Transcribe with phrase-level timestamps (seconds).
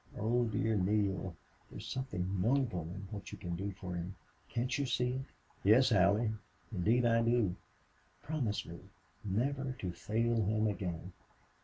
[0.17, 1.35] Oh, dear Neale,
[1.69, 4.15] there is something noble in what you can do for him.
[4.49, 5.25] Can't you see it?"
[5.63, 6.33] "Yes, Allie,
[6.71, 7.55] indeed I do."
[8.23, 8.79] "Promise me
[9.23, 11.13] never to fail him again."